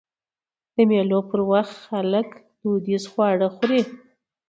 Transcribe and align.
د 0.75 0.77
مېلو 0.89 1.19
پر 1.29 1.39
وخت 1.51 1.75
خلک 1.87 2.27
دودیز 2.61 3.03
خواږه 3.11 3.49
خوري. 3.55 3.81